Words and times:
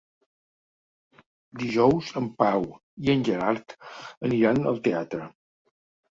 Dijous 1.63 2.07
en 2.21 2.29
Pau 2.43 2.65
i 3.07 3.11
en 3.13 3.25
Gerard 3.27 3.75
aniran 4.31 4.65
al 4.71 4.81
teatre. 4.89 5.29